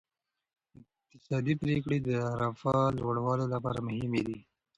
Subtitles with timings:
[1.15, 2.09] اقتصادي پریکړې د
[2.41, 4.39] رفاه لوړولو لپاره مهمې دي.